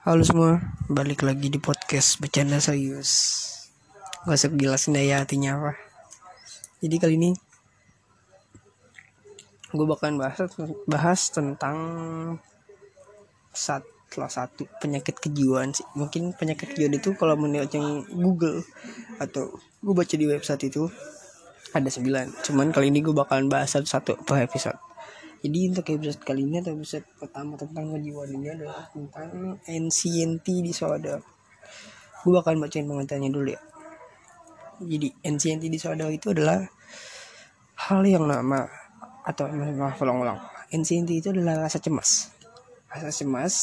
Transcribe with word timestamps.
Halo 0.00 0.24
semua, 0.24 0.64
balik 0.88 1.28
lagi 1.28 1.52
di 1.52 1.60
podcast 1.60 2.16
Bercanda 2.24 2.56
Serius. 2.56 3.36
Gak 4.24 4.32
usah 4.32 4.48
jelasin 4.48 4.96
deh 4.96 5.04
ya 5.04 5.20
artinya 5.20 5.60
apa. 5.60 5.72
Jadi 6.80 6.96
kali 6.96 7.14
ini 7.20 7.30
Gue 9.76 9.84
bakalan 9.84 10.16
bahas, 10.16 10.40
bahas 10.88 11.28
tentang 11.28 11.76
saat, 13.52 13.84
Salah 14.08 14.32
satu 14.32 14.64
penyakit 14.80 15.20
kejiwaan 15.20 15.76
sih. 15.76 15.84
Mungkin 15.92 16.32
penyakit 16.32 16.72
kejiwaan 16.72 16.96
itu 16.96 17.12
kalau 17.20 17.36
menurut 17.36 17.68
yang 17.68 18.00
Google 18.08 18.64
Atau 19.20 19.52
gue 19.84 19.92
baca 19.92 20.16
di 20.16 20.24
website 20.24 20.72
itu 20.72 20.88
Ada 21.76 21.92
sembilan. 21.92 22.40
Cuman 22.40 22.72
kali 22.72 22.88
ini 22.88 23.04
gue 23.04 23.12
bakalan 23.12 23.52
bahas 23.52 23.76
satu-satu 23.76 24.24
per 24.24 24.48
episode 24.48 24.80
jadi 25.40 25.72
untuk 25.72 25.88
episode 25.88 26.20
kali 26.20 26.44
ini 26.44 26.60
atau 26.60 26.76
episode 26.76 27.08
pertama 27.16 27.56
tentang 27.56 27.96
kejiwaan 27.96 28.30
ini 28.36 28.48
adalah 28.52 28.84
tentang 28.92 29.56
NCNT 29.64 30.46
disorder. 30.60 31.24
Gue 32.20 32.32
bakal 32.36 32.60
bacain 32.60 32.84
pengantarnya 32.84 33.32
dulu 33.32 33.56
ya. 33.56 33.60
Jadi 34.84 35.08
NCNT 35.24 35.72
disorder 35.72 36.12
itu 36.12 36.36
adalah 36.36 36.68
hal 37.88 38.04
yang 38.04 38.28
nama 38.28 38.68
atau 39.24 39.48
maaf 39.48 39.96
ulang-ulang. 40.04 40.36
NCNT 40.76 41.24
itu 41.24 41.28
adalah 41.32 41.64
rasa 41.64 41.80
cemas. 41.80 42.36
Rasa 42.92 43.08
cemas 43.08 43.54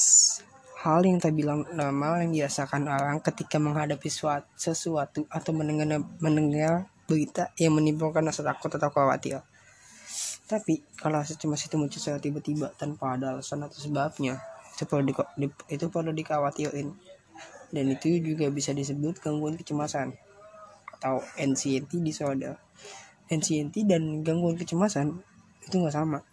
hal 0.81 1.05
yang 1.05 1.21
tak 1.21 1.37
bilang 1.37 1.61
normal 1.77 2.25
yang 2.25 2.33
dirasakan 2.33 2.89
orang 2.89 3.21
ketika 3.21 3.61
menghadapi 3.61 4.09
suatu, 4.09 4.49
sesuatu 4.57 5.29
atau 5.29 5.53
mendengar 5.53 6.01
mendengar 6.17 6.89
berita 7.05 7.53
yang 7.61 7.77
menimbulkan 7.77 8.25
rasa 8.25 8.41
takut 8.41 8.73
atau 8.73 8.89
khawatir. 8.89 9.45
Tapi 10.47 10.79
kalau 10.95 11.19
cemas 11.27 11.59
itu 11.67 11.75
muncul 11.75 11.99
secara 11.99 12.23
tiba-tiba 12.23 12.71
tanpa 12.79 13.19
ada 13.19 13.35
alasan 13.35 13.67
atau 13.67 13.75
sebabnya, 13.83 14.39
itu 14.71 14.87
perlu, 14.87 15.11
di, 15.35 15.47
itu 15.67 15.85
perlu 15.91 16.15
dikhawatirin. 16.15 16.87
Dan 17.67 17.85
itu 17.91 18.15
juga 18.23 18.47
bisa 18.47 18.71
disebut 18.71 19.19
gangguan 19.19 19.59
kecemasan 19.59 20.15
atau 20.95 21.19
NCNT 21.35 21.99
disorder. 21.99 22.55
NCNT 23.27 23.83
dan 23.91 24.23
gangguan 24.23 24.55
kecemasan 24.55 25.19
itu 25.67 25.75
nggak 25.83 25.91
sama. 25.91 26.23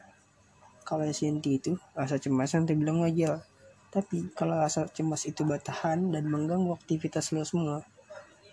Kalau 0.87 1.03
NCNT 1.03 1.47
itu 1.51 1.73
rasa 1.98 2.15
cemas 2.23 2.55
yang 2.55 2.70
terbilang 2.70 3.03
wajar. 3.03 3.42
Tapi 3.91 4.31
kalau 4.39 4.55
rasa 4.62 4.87
cemas 4.95 5.27
itu 5.27 5.42
bertahan 5.42 6.15
dan 6.15 6.31
mengganggu 6.31 6.70
aktivitas 6.70 7.35
lo 7.35 7.42
semua, 7.42 7.83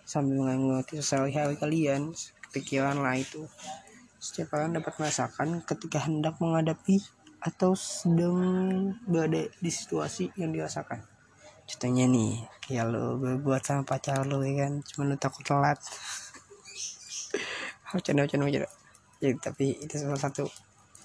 sambil 0.10 0.42
mengganggu 0.42 0.90
sehari-hari 1.06 1.54
kalian, 1.54 2.18
pikiran 2.50 2.98
lah 2.98 3.14
itu 3.14 3.46
setiap 4.22 4.54
orang 4.54 4.78
dapat 4.78 4.94
merasakan 5.02 5.66
ketika 5.66 6.06
hendak 6.06 6.38
menghadapi 6.38 7.02
atau 7.42 7.74
sedang 7.74 8.38
berada 9.10 9.50
di 9.50 9.72
situasi 9.74 10.30
yang 10.38 10.54
dirasakan. 10.54 11.02
Contohnya 11.66 12.06
nih, 12.06 12.46
ya 12.70 12.86
lo 12.86 13.18
berbuat 13.18 13.66
sama 13.66 13.82
pacar 13.82 14.22
lo 14.30 14.46
ya 14.46 14.70
kan, 14.70 14.86
cuma 14.86 15.10
lo 15.10 15.18
takut 15.18 15.42
telat. 15.42 15.82
Canda, 18.06 18.30
canda. 18.30 18.46
Jadi 18.46 19.36
tapi 19.42 19.74
itu 19.82 19.96
salah 19.98 20.22
satu 20.22 20.46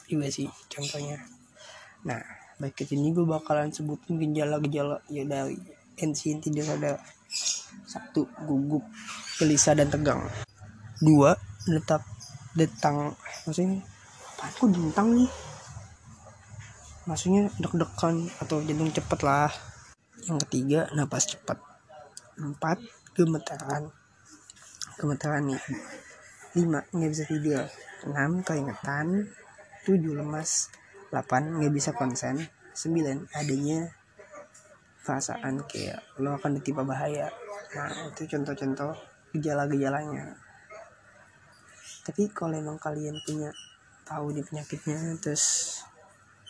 juga 0.05 0.29
sih 0.29 0.47
contohnya. 0.69 1.17
Nah, 2.05 2.21
baik 2.61 2.77
ke 2.77 2.85
sini 2.85 3.17
gue 3.17 3.25
bakalan 3.25 3.73
sebutin 3.73 4.21
gejala-gejala 4.21 5.01
ya 5.09 5.25
dari 5.25 5.57
dia 5.97 6.65
ada 6.69 7.01
satu 7.89 8.29
gugup, 8.45 8.85
gelisah 9.41 9.73
dan 9.73 9.89
tegang. 9.89 10.21
Dua, 11.01 11.33
letak 11.69 12.05
detang 12.57 13.13
maksudnya 13.45 13.85
apa 14.37 14.53
kok 14.53 14.69
dentang 14.73 15.13
nih 15.13 15.31
maksudnya 17.07 17.47
deg-degan 17.63 18.27
atau 18.43 18.59
jantung 18.67 18.91
cepet 18.91 19.21
lah. 19.23 19.51
Yang 20.27 20.39
ketiga 20.47 20.91
napas 20.93 21.31
cepat 21.31 21.59
empat 22.37 22.83
gemetaran 23.15 23.89
gemetaran 24.99 25.47
nih. 25.47 25.63
Lima 26.59 26.83
nggak 26.91 27.11
bisa 27.15 27.25
tidur. 27.25 27.63
Enam 28.05 28.43
keringetan. 28.43 29.31
Tujuh 29.87 30.19
lemas. 30.19 30.75
Delapan 31.15 31.63
nggak 31.63 31.73
bisa 31.73 31.95
konsen. 31.95 32.43
Sembilan 32.75 33.31
adanya 33.39 33.87
perasaan 35.07 35.63
kayak 35.63 36.19
lo 36.19 36.35
akan 36.35 36.59
ditimpa 36.59 36.83
bahaya. 36.83 37.31
Nah 37.79 38.11
itu 38.11 38.27
contoh-contoh 38.27 38.99
gejala-gejalanya 39.31 40.46
tapi 42.07 42.31
kalau 42.31 42.55
emang 42.55 42.79
kalian 42.79 43.19
punya 43.27 43.51
tahu 44.07 44.31
di 44.31 44.39
penyakitnya 44.47 45.19
terus 45.19 45.75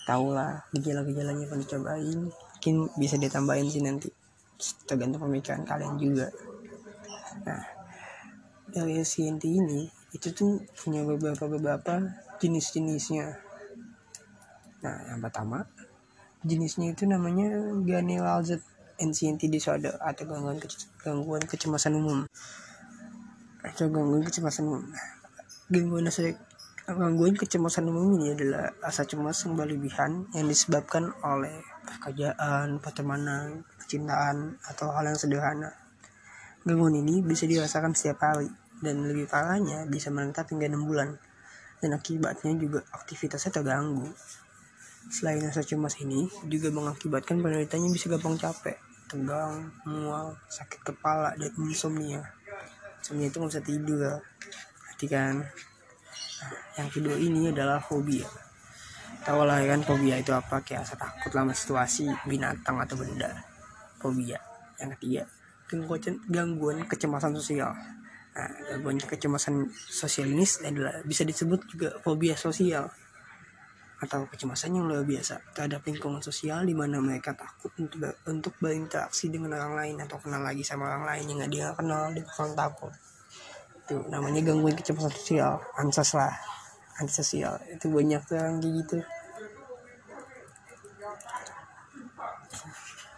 tahu 0.04 0.36
lah 0.36 0.60
gejala-gejalanya 0.76 1.48
pernah 1.48 1.64
cobain 1.64 2.28
mungkin 2.28 2.92
bisa 3.00 3.16
ditambahin 3.16 3.72
sih 3.72 3.80
nanti. 3.80 4.12
Tergantung 4.84 5.24
pemikiran 5.24 5.64
kalian 5.64 5.96
juga. 5.96 6.28
Nah 7.48 7.64
dari 8.68 9.00
CNT 9.00 9.44
ini 9.48 9.88
itu 10.12 10.28
tuh 10.36 10.60
punya 10.76 11.00
beberapa 11.08 11.48
beberapa 11.48 12.04
jenis-jenisnya. 12.36 13.26
Nah 14.84 14.96
yang 15.08 15.24
pertama 15.24 15.64
jenisnya 16.44 16.92
itu 16.92 17.08
namanya 17.08 17.48
Ganelazed 17.80 18.60
NCNT 19.00 19.48
disorder 19.48 19.96
atau 20.04 20.28
gangguan 20.28 20.60
ke 20.60 20.68
gangguan 21.00 21.40
kecemasan 21.48 21.96
umum. 21.96 22.28
Atau 23.64 23.88
gangguan 23.88 24.20
kecemasan 24.20 24.68
umum 24.68 24.84
gangguan 25.66 26.06
rasa 26.06 26.30
gangguan 26.86 27.34
kecemasan 27.34 27.90
umum 27.90 28.14
ini 28.22 28.38
adalah 28.38 28.70
rasa 28.78 29.02
cemas 29.02 29.42
yang 29.42 29.58
berlebihan 29.58 30.30
yang 30.30 30.46
disebabkan 30.46 31.10
oleh 31.26 31.58
pekerjaan, 31.82 32.78
pertemanan, 32.78 33.66
percintaan, 33.74 34.62
atau 34.62 34.94
hal 34.94 35.10
yang 35.10 35.18
sederhana. 35.18 35.74
Gangguan 36.62 36.94
ini 36.94 37.18
bisa 37.18 37.50
dirasakan 37.50 37.98
setiap 37.98 38.22
hari 38.22 38.46
dan 38.78 39.02
lebih 39.10 39.26
parahnya 39.26 39.90
bisa 39.90 40.14
menetap 40.14 40.46
hingga 40.54 40.70
6 40.70 40.86
bulan 40.86 41.18
dan 41.82 41.90
akibatnya 41.98 42.54
juga 42.54 42.86
aktivitasnya 42.94 43.50
terganggu. 43.50 44.06
Selain 45.10 45.42
rasa 45.42 45.66
cemas 45.66 45.98
ini 45.98 46.30
juga 46.46 46.70
mengakibatkan 46.70 47.42
penderitanya 47.42 47.90
bisa 47.90 48.06
gampang 48.06 48.38
capek, 48.38 48.78
tegang, 49.10 49.74
mual, 49.82 50.38
sakit 50.46 50.82
kepala, 50.82 51.34
dan 51.34 51.50
insomnia. 51.58 52.22
Insomnia 53.02 53.26
itu 53.30 53.38
nggak 53.38 53.50
bisa 53.50 53.62
tidur 53.66 54.22
kan? 55.04 55.44
Nah, 55.44 56.52
yang 56.80 56.88
kedua 56.88 57.20
ini 57.20 57.52
adalah 57.52 57.76
fobia. 57.76 58.24
Tahu 59.28 59.44
lah 59.44 59.60
kan 59.60 59.84
fobia 59.84 60.16
itu 60.16 60.32
apa? 60.32 60.64
Kayak 60.64 60.88
rasa 60.88 60.96
takut 60.96 61.32
lama 61.36 61.52
situasi 61.52 62.08
binatang 62.24 62.80
atau 62.80 62.96
benda. 62.96 63.28
Fobia. 64.00 64.40
Yang 64.80 64.96
ketiga 64.96 65.22
gangguan 65.66 66.16
gangguan 66.30 66.78
kecemasan 66.86 67.34
sosial. 67.34 67.74
Nah 68.32 68.48
gangguan 68.72 69.02
kecemasan 69.02 69.66
sosial 69.74 70.30
ini 70.30 70.46
adalah 70.62 71.02
bisa 71.02 71.26
disebut 71.26 71.60
juga 71.66 71.88
fobia 72.00 72.38
sosial 72.38 72.86
atau 73.96 74.28
kecemasan 74.28 74.76
yang 74.76 74.84
luar 74.92 75.08
biasa 75.08 75.56
terhadap 75.56 75.80
lingkungan 75.88 76.20
sosial 76.20 76.68
di 76.68 76.76
mana 76.76 77.00
mereka 77.00 77.32
takut 77.32 77.72
untuk 77.80 78.12
untuk 78.28 78.52
berinteraksi 78.60 79.32
dengan 79.32 79.56
orang 79.56 79.72
lain 79.72 79.96
atau 80.04 80.20
kenal 80.20 80.44
lagi 80.44 80.60
sama 80.60 80.92
orang 80.92 81.08
lain 81.08 81.24
yang 81.32 81.38
gak 81.40 81.52
dia 81.56 81.66
kenal 81.72 82.12
dia 82.12 82.20
bakal 82.28 82.52
takut 82.52 82.92
itu 83.86 84.02
namanya 84.10 84.42
gangguan 84.42 84.74
kecemasan 84.74 85.14
sosial 85.14 85.62
ansos 85.78 86.18
lah 86.18 86.34
antisosial. 86.98 87.54
Itu 87.70 87.86
banyak 87.86 88.18
tuh 88.26 88.34
yang 88.34 88.58
kayak 88.58 88.74
gitu. 88.82 88.98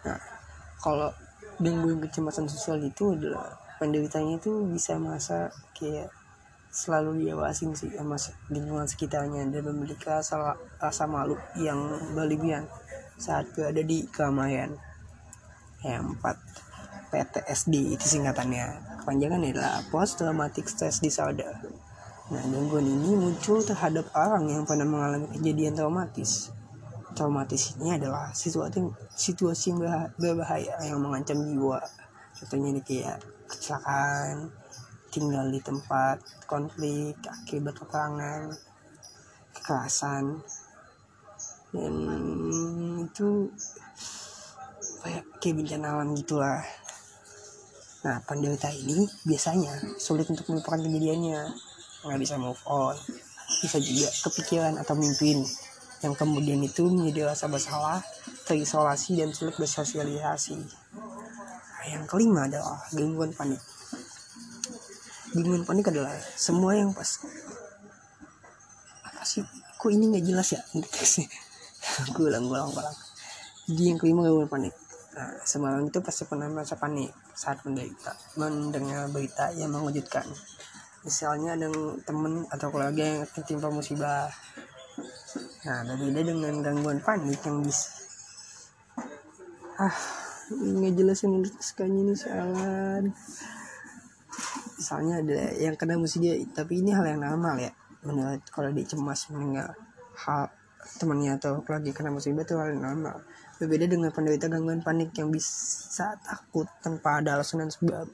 Nah 0.05 0.19
kalau 0.77 1.09
gangguan 1.57 1.97
kecemasan 2.05 2.45
sosial 2.45 2.77
itu 2.85 3.17
adalah 3.17 3.57
penderitanya 3.81 4.37
itu 4.37 4.69
bisa 4.69 4.93
merasa 5.01 5.49
kayak 5.73 6.13
selalu 6.69 7.25
diawasin 7.25 7.73
sih 7.73 7.89
sama 7.97 8.13
lingkungan 8.53 8.85
sekitarnya 8.85 9.49
dan 9.49 9.65
memiliki 9.73 10.05
rasa, 10.05 10.53
rasa 10.77 11.09
malu 11.09 11.33
yang 11.57 11.81
berlebihan 12.13 12.69
saat 13.17 13.49
berada 13.57 13.81
di 13.81 14.05
keramaian. 14.05 14.69
Yang 15.81 16.13
empat 16.13 16.37
PTSD 17.09 17.97
itu 17.97 18.05
singkatannya 18.05 18.88
kepanjangan 19.01 19.41
adalah 19.41 19.81
post 19.87 20.19
traumatic 20.19 20.67
stress 20.67 20.99
disorder. 20.99 21.55
Nah 22.29 22.43
gangguan 22.45 22.85
ini 22.85 23.17
muncul 23.17 23.65
terhadap 23.65 24.05
orang 24.13 24.45
yang 24.53 24.61
pernah 24.61 24.85
mengalami 24.85 25.25
kejadian 25.33 25.73
traumatis. 25.73 26.53
Traumatis 27.17 27.73
ini 27.79 27.97
adalah 27.97 28.29
situasi 28.31 28.85
situasi 29.17 29.73
berbahaya 30.19 30.77
yang 30.85 31.01
mengancam 31.01 31.41
jiwa. 31.41 31.81
Contohnya 32.37 32.69
ini 32.77 32.81
kayak 32.85 33.17
kecelakaan 33.49 34.53
tinggal 35.09 35.49
di 35.49 35.57
tempat 35.57 36.21
konflik 36.45 37.17
akibat 37.25 37.73
peperangan 37.81 38.53
kekerasan. 39.57 40.45
Dan 41.73 41.93
itu 43.09 43.49
kayak 45.01 45.25
kayak 45.41 45.55
bencana 45.57 45.87
alam 45.97 46.13
gitulah 46.13 46.61
Nah, 47.99 48.23
penderita 48.23 48.71
ini 48.71 49.03
biasanya 49.27 49.99
sulit 49.99 50.23
untuk 50.31 50.47
melupakan 50.47 50.79
kejadiannya, 50.79 51.51
nggak 52.07 52.19
bisa 52.23 52.39
move 52.39 52.59
on, 52.63 52.95
bisa 53.59 53.75
juga 53.83 54.07
kepikiran 54.23 54.79
atau 54.79 54.95
mimpin, 54.95 55.43
yang 55.99 56.15
kemudian 56.15 56.63
itu 56.63 56.87
menjadi 56.87 57.35
rasa 57.35 57.51
bersalah 57.51 57.99
terisolasi 58.47 59.19
dan 59.19 59.35
sulit 59.35 59.51
bersosialisasi. 59.59 60.55
Nah, 60.55 61.85
yang 61.91 62.07
kelima 62.07 62.47
adalah 62.47 62.79
gangguan 62.95 63.35
panik. 63.35 63.59
Gangguan 65.35 65.67
panik 65.67 65.91
adalah 65.91 66.15
semua 66.39 66.79
yang 66.79 66.95
pas 66.95 67.19
apa 69.03 69.27
sih? 69.27 69.43
Kok 69.75 69.91
ini 69.91 70.15
nggak 70.15 70.23
jelas 70.23 70.47
ya? 70.55 70.63
Gue 72.15 72.31
ulang 72.31 72.47
gue 72.47 72.55
ulang 72.55 72.71
ulang. 72.71 72.95
Jadi 73.67 73.83
yang 73.91 73.99
kelima 73.99 74.23
gangguan 74.23 74.47
panik. 74.47 74.73
Nah 75.19 75.35
semalam 75.43 75.83
itu 75.83 75.99
pasti 75.99 76.23
pernah 76.23 76.47
merasa 76.47 76.79
panik 76.79 77.11
saat 77.39 77.63
menderita 77.63 78.11
mendengar 78.35 79.07
berita 79.07 79.47
yang 79.55 79.71
mengejutkan. 79.71 80.27
Misalnya 81.07 81.55
ada 81.55 81.71
temen 82.03 82.43
atau 82.51 82.67
keluarga 82.67 82.99
yang 82.99 83.23
tertimpa 83.31 83.71
musibah. 83.71 84.27
Nah 85.63 85.87
berbeda 85.95 86.35
dengan 86.35 86.59
gangguan 86.59 86.99
panik 86.99 87.39
yang 87.47 87.63
bisa 87.63 87.95
ah 89.79 89.95
nggak 90.51 90.91
jelasin 90.99 91.39
sekali 91.63 92.03
ini 92.03 92.11
salah. 92.11 92.99
Misalnya 94.75 95.23
ada 95.23 95.55
yang 95.55 95.79
kena 95.79 95.95
musibah 95.95 96.35
tapi 96.51 96.83
ini 96.83 96.91
hal 96.91 97.07
yang 97.07 97.23
normal 97.23 97.55
ya. 97.55 97.71
Menurut 98.03 98.43
kalau 98.51 98.67
dia 98.75 98.83
cemas 98.83 99.31
hal 99.31 100.51
temannya 100.99 101.35
atau 101.35 101.59
keluarga 101.63 101.91
kena 101.91 102.11
musibah 102.11 102.47
itu 102.47 102.55
hal 102.55 102.75
normal 102.75 103.19
berbeda 103.59 103.91
dengan 103.91 104.15
penderita 104.15 104.47
gangguan 104.47 104.79
panik 104.79 105.11
yang 105.19 105.27
bisa 105.27 106.15
takut 106.23 106.67
tanpa 106.79 107.19
ada 107.19 107.35
alasan 107.35 107.67
dan 107.67 107.71
sebab 107.71 108.07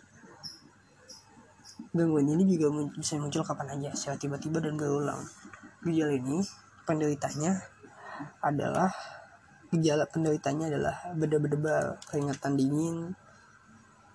Gangguan 1.95 2.27
ini 2.27 2.43
juga 2.59 2.91
bisa 2.91 3.15
muncul 3.15 3.39
kapan 3.39 3.79
aja, 3.79 3.95
secara 3.95 4.19
tiba-tiba 4.19 4.59
dan 4.59 4.75
berulang. 4.75 5.23
Gejala 5.83 6.11
ini 6.11 6.43
penderitanya 6.83 7.55
adalah 8.43 8.91
gejala 9.71 10.03
penderitanya 10.07 10.71
adalah 10.71 10.95
beda-beda 11.15 11.95
keringatan 12.11 12.59
dingin, 12.59 12.97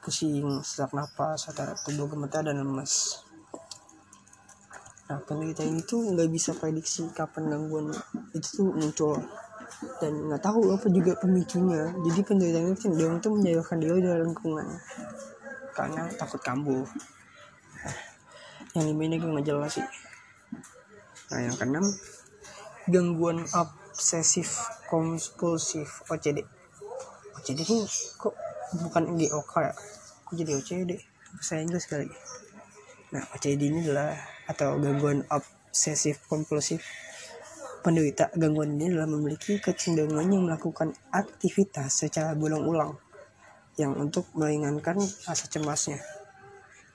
pusing, 0.05 0.61
sesak 0.61 0.93
napas, 0.93 1.49
atau 1.49 1.73
tubuh 1.89 2.09
gemetar 2.13 2.45
dan 2.45 2.61
lemas. 2.61 3.25
Nah, 5.11 5.19
penderita 5.27 5.67
ini 5.67 5.83
tuh 5.83 6.15
nggak 6.15 6.31
bisa 6.31 6.55
prediksi 6.55 7.03
kapan 7.11 7.51
gangguan 7.51 7.91
itu 8.31 8.63
tuh 8.63 8.71
muncul. 8.71 9.19
Dan 9.99 10.31
nggak 10.31 10.39
tahu 10.39 10.71
apa 10.71 10.87
juga 10.87 11.19
pemicunya. 11.19 11.91
Jadi 11.91 12.21
penderita 12.23 12.59
ini 12.63 12.79
cenderung 12.79 13.19
tuh 13.19 13.35
menjauhkan 13.35 13.83
diri 13.83 13.99
dari 13.99 14.23
lingkungan 14.23 14.67
karena 15.75 16.07
takut 16.15 16.39
kambuh. 16.39 16.87
Yang 18.79 18.85
lima 18.95 19.03
ini 19.11 19.17
nggak 19.19 19.47
jelas 19.51 19.83
sih. 19.83 19.87
Nah 21.35 21.41
yang 21.43 21.59
keenam 21.59 21.87
gangguan 22.87 23.43
obsesif 23.51 24.63
kompulsif 24.87 26.07
OCD 26.07 26.47
OCD 27.39 27.67
ini 27.67 27.87
kok 28.15 28.35
bukan 28.79 29.19
GOK 29.19 29.53
ya? 29.59 29.75
Kok 30.27 30.35
jadi 30.39 30.53
OCD 30.55 30.91
bahasa 31.35 31.59
Inggris 31.59 31.87
kali 31.91 32.07
nah 33.11 33.23
OCD 33.35 33.71
ini 33.71 33.83
adalah 33.87 34.15
atau 34.47 34.79
gangguan 34.79 35.27
obsesif 35.31 36.27
kompulsif 36.31 36.83
penderita. 37.81 38.29
Gangguan 38.37 38.77
ini 38.77 38.93
adalah 38.93 39.09
memiliki 39.09 39.59
kecenderungan 39.59 40.27
yang 40.29 40.45
melakukan 40.47 40.95
aktivitas 41.11 42.07
secara 42.07 42.37
berulang-ulang 42.37 42.95
yang 43.81 43.97
untuk 43.97 44.29
meringankan 44.37 45.01
rasa 45.25 45.49
cemasnya 45.49 45.99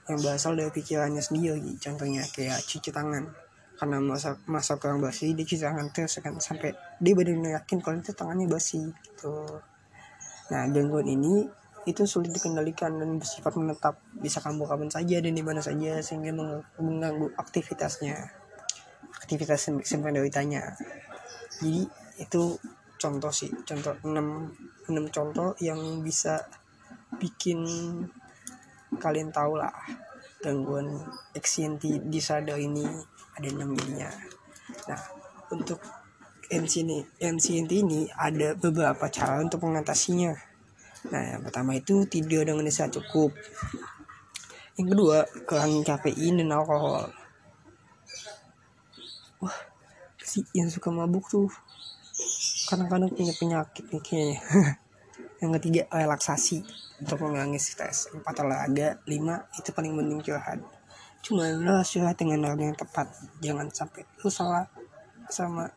yang 0.06 0.22
berasal 0.22 0.54
dari 0.54 0.70
pikirannya 0.70 1.18
sendiri. 1.18 1.58
Contohnya 1.82 2.22
kayak 2.30 2.62
cuci 2.62 2.94
tangan. 2.94 3.26
Karena 3.76 4.00
masa 4.00 4.40
masa 4.48 4.80
kurang 4.80 5.04
bersih 5.04 5.36
dia 5.36 5.44
cuci 5.44 5.60
tangan 5.60 5.92
terus 5.92 6.16
kan 6.24 6.32
sampai 6.40 6.72
dia 6.96 7.12
benar-benar 7.12 7.60
yakin 7.60 7.78
kalau 7.84 8.00
itu 8.00 8.12
tangannya 8.16 8.48
bersih 8.48 8.88
gitu. 9.04 9.60
Nah 10.48 10.64
gangguan 10.72 11.04
ini 11.10 11.44
itu 11.86 12.02
sulit 12.04 12.34
dikendalikan 12.34 12.98
dan 12.98 13.16
bersifat 13.16 13.54
menetap. 13.54 14.02
Bisa 14.18 14.42
kambuh 14.42 14.66
kapan 14.66 14.90
saja 14.90 15.22
dan 15.22 15.32
di 15.32 15.42
mana 15.46 15.62
saja 15.62 16.02
sehingga 16.02 16.34
mengganggu 16.82 17.32
aktivitasnya. 17.38 18.18
Aktivitas 19.22 19.70
penderitanya 19.72 20.74
jadi 21.60 21.82
itu 22.20 22.42
contoh 23.00 23.32
sih. 23.32 23.48
Contoh 23.64 23.96
6 24.04 24.92
6 24.92 25.16
contoh 25.16 25.56
yang 25.60 25.80
bisa 26.04 26.44
bikin 27.16 27.64
kalian 29.00 29.32
tahu 29.32 29.58
lah 29.58 29.72
gangguan 30.42 30.86
anxiety 31.34 31.98
disorder 32.06 32.54
ini 32.54 32.86
ada 33.34 33.50
namanya 33.50 34.10
nah 34.86 35.00
untuk 35.50 35.82
anxiety 36.50 37.76
ini 37.82 38.06
ada 38.14 38.54
beberapa 38.54 39.10
cara 39.10 39.42
untuk 39.42 39.66
mengatasinya 39.66 40.34
nah 41.12 41.22
yang 41.36 41.42
pertama 41.42 41.76
itu 41.76 42.06
tidur 42.08 42.42
dengan 42.42 42.66
istirahat 42.66 42.96
cukup. 42.98 43.30
Yang 44.76 44.88
kedua 44.92 45.18
kurangi 45.48 45.80
kafein 45.86 46.40
dan 46.40 46.52
alkohol. 46.52 47.08
Wah 49.40 49.56
si 50.20 50.44
yang 50.52 50.68
suka 50.68 50.92
mabuk 50.92 51.30
tuh. 51.30 51.48
Kadang-kadang 52.66 53.14
punya 53.14 53.32
penyakit 53.38 53.84
nih 53.88 54.02
kayaknya. 54.02 54.38
Yang 55.36 55.50
ketiga 55.60 55.82
relaksasi 55.92 56.64
untuk 57.04 57.20
mengurangi 57.22 57.60
stres. 57.60 58.08
Empat 58.10 58.40
olahraga. 58.40 59.04
Lima 59.04 59.44
itu 59.54 59.68
paling 59.70 59.92
penting 59.92 60.20
curhat. 60.24 60.58
Cuma 61.20 61.46
lo 61.52 61.84
curhat 61.84 62.16
dengan 62.16 62.48
orang 62.48 62.72
yang 62.72 62.78
tepat. 62.78 63.12
Jangan 63.44 63.68
sampai 63.68 64.02
lo 64.24 64.32
salah 64.32 64.64
sama 65.28 65.68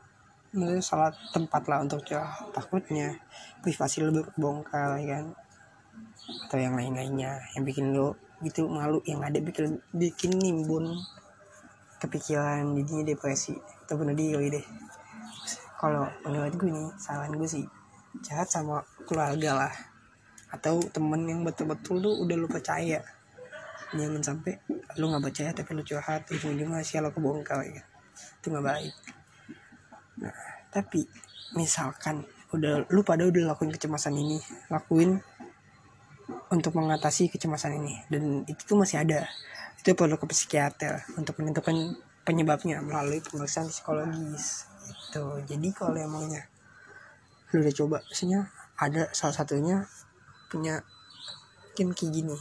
lo 0.57 0.81
salah 0.81 1.13
tempat 1.29 1.61
lah 1.69 1.85
untuk 1.85 2.01
curhat 2.01 2.49
takutnya. 2.55 3.17
Privasi 3.61 4.01
lo 4.01 4.09
bongkar 4.33 4.97
ya 4.97 5.19
kan? 5.19 5.25
Atau 6.47 6.57
yang 6.57 6.73
lain-lainnya. 6.73 7.37
Yang 7.53 7.63
bikin 7.69 7.85
lo 7.93 8.17
gitu 8.39 8.65
malu 8.71 9.03
yang 9.03 9.21
ada 9.21 9.37
bikin 9.43 9.83
bikin 9.93 10.31
nimbun 10.39 10.95
kepikiran 12.01 12.73
jadinya 12.73 13.13
depresi. 13.13 13.53
Atau 13.85 14.01
bunuh 14.01 14.17
diri 14.17 14.49
deh. 14.49 14.65
Kalau 15.77 16.09
menurut 16.25 16.53
gue 16.57 16.69
nih 16.73 16.89
saran 16.97 17.35
gue 17.37 17.49
sih 17.49 17.65
jahat 18.25 18.49
sama 18.49 18.81
keluarga 19.05 19.67
lah. 19.67 19.73
Atau 20.49 20.81
temen 20.89 21.29
yang 21.29 21.45
betul-betul 21.45 22.01
tuh 22.01 22.15
udah 22.25 22.35
lu 22.35 22.49
percaya. 22.49 23.05
Jangan 23.93 24.21
sampai 24.21 24.53
lu 24.97 25.13
nggak 25.13 25.23
percaya 25.29 25.49
tapi 25.53 25.77
lu 25.77 25.85
curhat 25.85 26.25
ujung-ujungnya 26.33 26.81
sih 26.81 26.97
lo 26.97 27.13
kebongkar 27.13 27.61
ya 27.61 27.83
itu 28.39 28.45
nggak 28.51 28.65
baik 28.65 28.93
tapi 30.69 31.05
misalkan 31.57 32.25
udah 32.53 32.89
lu 32.89 33.01
pada 33.05 33.25
udah 33.25 33.53
lakuin 33.53 33.73
kecemasan 33.73 34.17
ini 34.17 34.37
lakuin 34.73 35.21
untuk 36.49 36.77
mengatasi 36.77 37.29
kecemasan 37.29 37.77
ini. 37.81 37.95
Dan 38.09 38.45
itu 38.45 38.61
tuh 38.65 38.77
masih 38.77 39.01
ada. 39.01 39.25
Itu 39.81 39.93
perlu 39.97 40.17
ke 40.17 40.25
psikiater 40.29 41.05
untuk 41.17 41.37
menentukan 41.41 41.97
penyebabnya 42.27 42.83
melalui 42.83 43.23
pemeriksaan 43.25 43.71
psikologis 43.73 44.69
itu 44.89 45.23
jadi 45.49 45.67
kalau 45.73 45.97
emangnya 45.97 46.45
lu 47.49 47.65
udah 47.65 47.73
coba 47.73 47.97
misalnya 48.05 48.53
ada 48.77 49.09
salah 49.09 49.33
satunya 49.33 49.89
punya 50.53 50.85
mungkin 51.79 51.95
kayak 51.95 52.11
gini. 52.11 52.37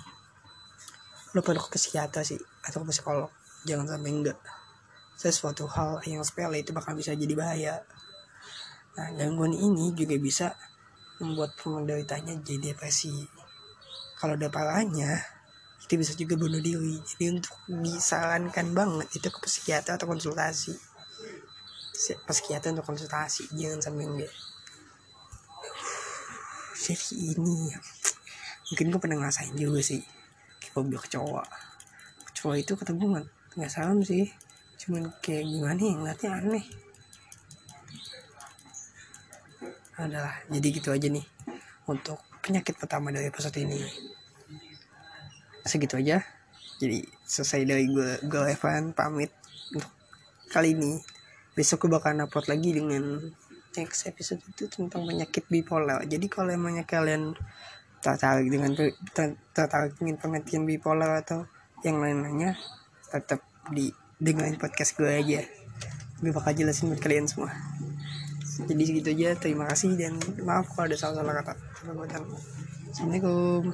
Lo 1.33 1.41
perlu 1.41 1.63
ke 1.63 1.79
psikiater 1.79 2.27
sih 2.27 2.41
atau 2.67 2.83
ke 2.83 2.91
psikolog. 2.91 3.31
Jangan 3.65 3.87
sampai 3.97 4.11
enggak 4.11 4.39
sesuatu 5.19 5.67
hal 5.67 5.99
yang 6.07 6.23
sepele 6.23 6.63
itu 6.63 6.71
bakal 6.71 6.95
bisa 6.95 7.11
jadi 7.19 7.35
bahaya. 7.35 7.83
Nah 8.95 9.11
gangguan 9.19 9.51
ini 9.51 9.91
juga 9.99 10.15
bisa 10.15 10.55
membuat 11.19 11.59
penderitanya 11.59 12.39
jadi 12.39 12.71
depresi. 12.71 13.11
Kalau 14.15 14.39
ada 14.39 14.47
parahnya 14.47 15.19
itu 15.83 15.99
bisa 15.99 16.15
juga 16.15 16.39
bunuh 16.39 16.63
diri. 16.63 17.03
Jadi 17.03 17.25
untuk 17.35 17.55
disarankan 17.67 18.71
banget 18.71 19.11
itu 19.19 19.27
ke 19.27 19.39
psikiater 19.43 19.99
atau 19.99 20.07
konsultasi. 20.07 20.79
Psikiater 21.99 22.71
untuk 22.79 22.87
konsultasi 22.87 23.51
jangan 23.59 23.83
sampai 23.83 24.07
enggak. 24.07 24.33
Jadi 26.79 27.35
ini 27.35 27.75
mungkin 28.71 28.87
gue 28.95 29.01
pernah 29.03 29.19
ngerasain 29.19 29.59
juga 29.59 29.83
sih. 29.83 29.99
Fobia 30.71 31.03
kecoa 31.03 31.43
kecoa 32.39 32.55
itu 32.55 32.79
kata 32.79 32.95
gue 32.95 33.09
nggak 33.59 33.67
salam 33.67 33.99
sih 34.07 34.31
cuman 34.79 35.11
kayak 35.19 35.45
gimana 35.45 35.81
ya 35.83 35.95
ngeliatnya 35.99 36.31
aneh. 36.39 36.65
Adalah 39.99 40.35
jadi 40.47 40.69
gitu 40.71 40.89
aja 40.95 41.09
nih 41.11 41.27
untuk 41.91 42.23
penyakit 42.39 42.79
pertama 42.79 43.11
dari 43.11 43.27
episode 43.27 43.59
ini. 43.59 43.83
Segitu 45.67 45.99
aja. 45.99 46.23
Jadi 46.79 47.03
selesai 47.27 47.67
dari 47.67 47.91
gue 47.91 48.23
gue 48.23 48.43
Evan 48.55 48.95
pamit 48.95 49.35
untuk 49.75 49.91
kali 50.49 50.79
ini. 50.79 51.03
Besok 51.59 51.91
gue 51.91 51.99
bakal 51.99 52.15
upload 52.23 52.47
lagi 52.47 52.71
dengan 52.71 53.19
next 53.75 54.07
episode 54.07 54.39
itu 54.47 54.71
tentang 54.71 55.03
penyakit 55.05 55.45
bipolar. 55.51 56.07
Jadi 56.07 56.27
kalau 56.31 56.55
emangnya 56.55 56.87
kalian 56.87 57.35
tertarik 57.99 58.47
dengan 58.47 58.71
tertarik 59.51 59.99
dengan 59.99 60.17
pengertian 60.23 60.63
bipolar 60.63 61.19
atau 61.19 61.51
yang 61.83 61.99
lain-lainnya 61.99 62.55
tetap 63.11 63.43
di 63.75 63.91
dengerin 64.19 64.59
podcast 64.59 64.99
gue 64.99 65.11
aja. 65.11 65.47
Gue 66.19 66.31
bakal 66.35 66.55
jelasin 66.55 66.91
buat 66.91 66.99
kalian 67.03 67.31
semua. 67.31 67.55
Jadi 68.67 68.83
segitu 68.83 69.15
aja. 69.15 69.39
Terima 69.39 69.71
kasih 69.71 69.95
dan 69.95 70.19
maaf 70.43 70.75
kalau 70.75 70.91
ada 70.91 70.99
salah-salah 70.99 71.35
kata. 71.39 71.55
Assalamualaikum 72.91 73.71